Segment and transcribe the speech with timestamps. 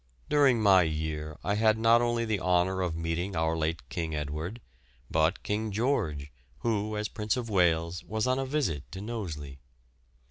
[0.29, 4.59] During my year I had not only the honour of meeting our late King Edward,
[5.11, 6.31] but King George,
[6.61, 9.59] who, as Prince of Wales, was on a visit to Knowsley.